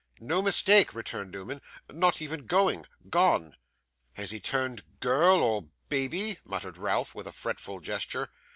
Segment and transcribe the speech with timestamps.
[0.19, 1.61] 'No mistake,' returned Newman.
[1.87, 3.55] 'Not even going; gone.'
[4.13, 8.31] 'Has he turned girl or baby?' muttered Ralph, with a fretful gesture.